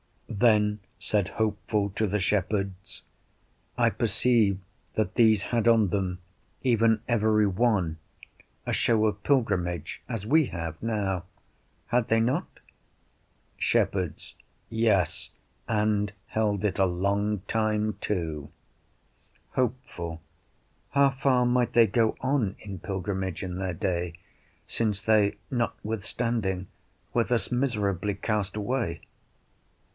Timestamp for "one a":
7.45-8.73